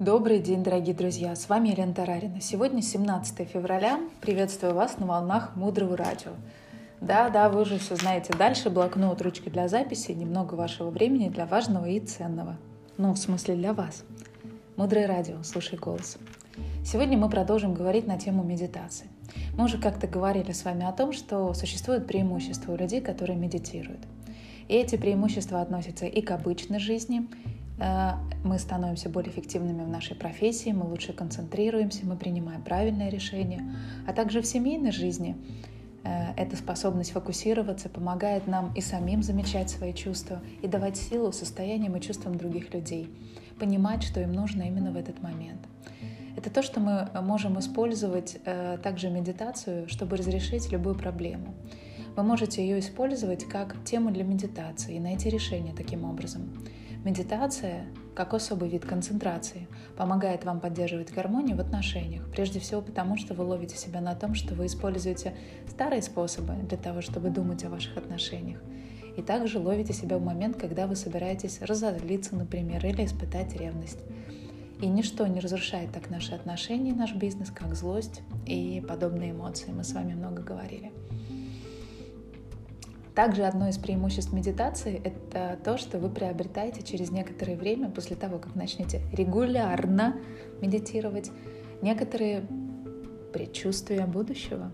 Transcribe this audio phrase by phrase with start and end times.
[0.00, 1.36] Добрый день, дорогие друзья!
[1.36, 2.40] С вами Елена Тарарина.
[2.40, 4.00] Сегодня 17 февраля.
[4.22, 6.30] Приветствую вас на волнах Мудрого радио.
[7.02, 8.32] Да, да, вы же все знаете.
[8.32, 12.56] Дальше блокнот, ручки для записи, немного вашего времени для важного и ценного.
[12.96, 14.04] Ну, в смысле для вас.
[14.76, 16.16] Мудрое радио, слушай голос.
[16.82, 19.08] Сегодня мы продолжим говорить на тему медитации.
[19.54, 24.00] Мы уже как-то говорили с вами о том, что существуют преимущества у людей, которые медитируют.
[24.66, 27.28] И эти преимущества относятся и к обычной жизни,
[28.44, 33.74] мы становимся более эффективными в нашей профессии, мы лучше концентрируемся, мы принимаем правильное решение,
[34.06, 35.36] а также в семейной жизни
[36.04, 41.96] э, эта способность фокусироваться помогает нам и самим замечать свои чувства и давать силу состояниям
[41.96, 43.08] и чувствам других людей,
[43.58, 45.60] понимать, что им нужно именно в этот момент.
[46.36, 51.54] Это то, что мы можем использовать э, также медитацию, чтобы разрешить любую проблему.
[52.16, 56.50] Вы можете ее использовать как тему для медитации и найти решение таким образом.
[57.02, 63.32] Медитация, как особый вид концентрации, помогает вам поддерживать гармонию в отношениях, прежде всего потому, что
[63.32, 65.34] вы ловите себя на том, что вы используете
[65.66, 68.60] старые способы для того, чтобы думать о ваших отношениях.
[69.16, 74.00] И также ловите себя в момент, когда вы собираетесь разозлиться, например, или испытать ревность.
[74.82, 79.72] И ничто не разрушает так наши отношения, наш бизнес, как злость и подобные эмоции.
[79.72, 80.92] Мы с вами много говорили.
[83.20, 88.38] Также одно из преимуществ медитации— это то, что вы приобретаете через некоторое время после того,
[88.38, 90.16] как начнете регулярно
[90.62, 91.30] медитировать,
[91.82, 92.46] некоторые
[93.30, 94.72] предчувствия будущего.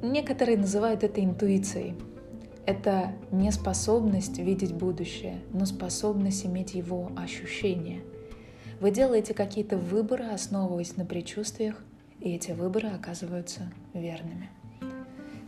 [0.00, 1.96] Некоторые называют это интуицией.
[2.66, 8.04] Это не способность видеть будущее, но способность иметь его ощущение.
[8.78, 11.82] Вы делаете какие-то выборы, основываясь на предчувствиях,
[12.20, 14.50] и эти выборы оказываются верными.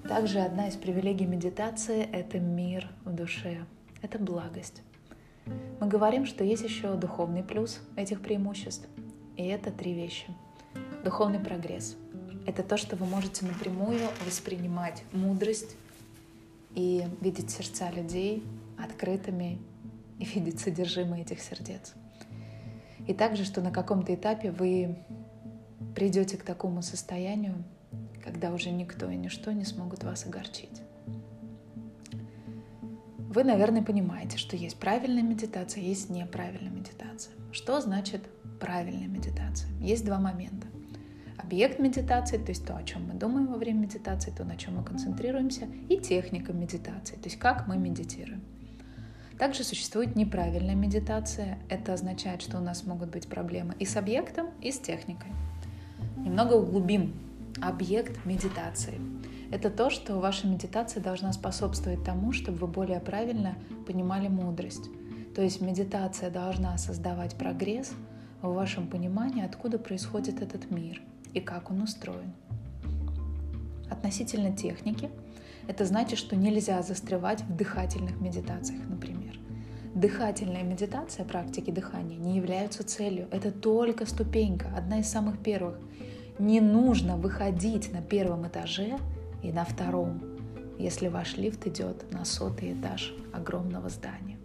[0.09, 3.67] Также одна из привилегий медитации— это мир в душе,
[4.03, 4.83] это благость.
[5.81, 8.87] Мы говорим, что есть еще духовный плюс этих преимуществ,
[9.37, 10.27] и это три вещи.
[11.05, 11.97] Духовный прогресс—
[12.47, 15.77] это то, что вы можете напрямую воспринимать мудрость
[16.77, 18.45] и видеть сердца людей
[18.79, 19.59] открытыми
[20.21, 21.95] и видеть содержимое этих сердец.
[23.09, 24.99] И также, что на каком-то этапе вы
[25.97, 27.65] придете к такому состоянию,
[28.27, 30.83] когда уже никто и ничто не смогут вас огорчить.
[33.19, 37.35] Вы, наверное, понимаете, что есть правильная медитация, есть неправильная медитация.
[37.53, 38.23] Что значит
[38.59, 39.71] правильная медитация?
[39.79, 40.67] Есть два момента.
[41.39, 44.77] Объект медитации, то есть то, о чем мы думаем во время медитации, то, на чем
[44.77, 48.43] мы концентрируемся, и техника медитации, то есть как мы медитируем.
[49.39, 51.59] Также существует неправильная медитация.
[51.69, 55.31] Это означает, что у нас могут быть проблемы и с объектом, и с техникой.
[56.17, 57.26] Немного углубим
[57.61, 59.01] объект медитации.
[59.51, 63.57] Это то, что ваша медитация должна способствовать тому, чтобы вы более правильно
[63.87, 64.91] понимали мудрость.
[65.35, 67.93] То есть медитация должна создавать прогресс
[68.43, 71.01] в вашем понимании, откуда происходит этот мир
[71.35, 72.33] и как он устроен.
[73.91, 75.11] Относительно техники,
[75.69, 79.39] это значит, что нельзя застревать в дыхательных медитациях, например.
[79.95, 83.29] Дыхательная медитация, практики дыхания не являются целью.
[83.31, 85.79] Это только ступенька, одна из самых первых–
[86.39, 88.99] не нужно выходить на первом этаже
[89.43, 90.21] и на втором,
[90.79, 94.39] если ваш лифт идет на сотый этаж огромного здания.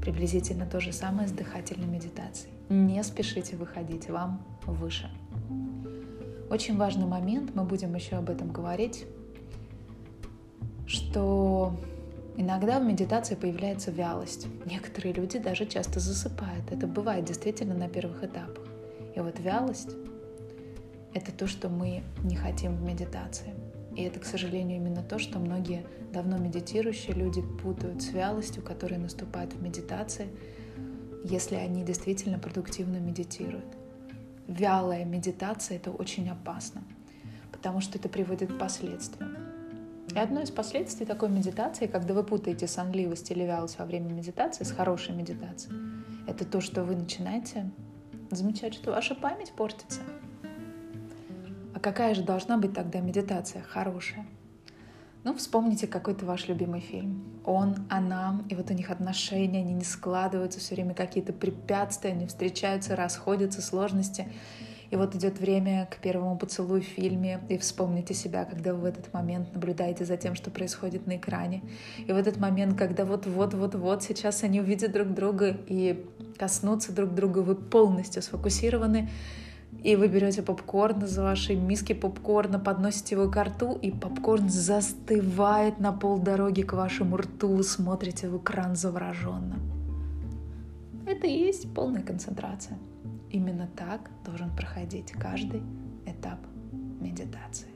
[0.00, 2.52] Приблизительно то же самое с дыхательной медитацией.
[2.68, 5.10] Не спешите выходить, вам выше.
[6.50, 9.04] Очень важный момент, мы будем еще об этом говорить,
[10.86, 11.76] что
[12.36, 14.46] иногда в медитации появляется вялость.
[14.64, 16.70] Некоторые люди даже часто засыпают.
[16.70, 18.64] Это бывает действительно на первых этапах.
[19.14, 19.90] И вот вялость
[21.18, 23.54] это то, что мы не хотим в медитации.
[23.96, 29.00] И это, к сожалению, именно то, что многие давно медитирующие люди путают с вялостью, которая
[29.00, 30.28] наступает в медитации,
[31.24, 33.66] если они действительно продуктивно медитируют.
[34.46, 36.84] Вялая медитация— это очень опасно,
[37.50, 39.36] потому что это приводит к последствиям.
[40.14, 44.64] И одно из последствий такой медитации, когда вы путаете сонливость или вялость во время медитации
[44.64, 45.76] с хорошей медитацией,
[46.26, 47.70] это то, что вы начинаете
[48.30, 50.00] замечать, что ваша память портится—
[51.78, 54.26] а какая же должна быть тогда медитация хорошая?
[55.22, 57.22] Ну, вспомните какой-то ваш любимый фильм.
[57.44, 62.26] Он, она, и вот у них отношения, они не складываются, все время какие-то препятствия, они
[62.26, 64.26] встречаются, расходятся, сложности.
[64.90, 68.84] И вот идет время к первому поцелую в фильме, и вспомните себя, когда вы в
[68.84, 71.62] этот момент наблюдаете за тем, что происходит на экране.
[71.98, 76.04] И в этот момент, когда вот-вот-вот-вот сейчас они увидят друг друга и
[76.38, 79.08] коснутся друг друга, вы полностью сфокусированы
[79.82, 85.78] и вы берете попкорн из вашей миски попкорна, подносите его к рту, и попкорн застывает
[85.78, 89.56] на полдороги к вашему рту, смотрите в экран завороженно.
[91.06, 92.76] Это и есть полная концентрация.
[93.30, 95.62] Именно так должен проходить каждый
[96.06, 96.38] этап
[97.00, 97.68] медитации.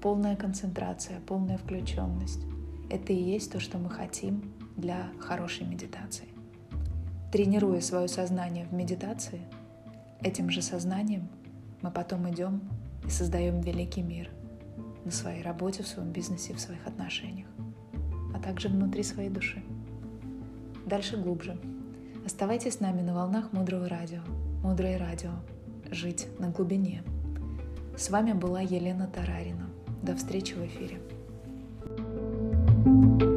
[0.00, 2.42] Полная концентрация, полная включенность–
[2.90, 6.28] это и есть то, что мы хотим для хорошей медитации.
[7.30, 9.40] Тренируя свое сознание в медитации,
[10.24, 11.28] этим же сознанием
[11.82, 12.60] мы потом идем
[13.04, 14.30] и создаем великий мир
[15.04, 17.48] на своей работе, в своем бизнесе, в своих отношениях,
[18.34, 19.62] а также внутри своей души.
[20.86, 21.58] Дальше глубже.
[22.24, 24.20] Оставайтесь с нами на волнах Мудрого Радио.
[24.62, 25.32] Мудрое Радио.
[25.90, 27.02] Жить на глубине.
[27.96, 29.68] С вами была Елена Тарарина.
[30.02, 31.00] До встречи в эфире.
[32.84, 33.31] thank you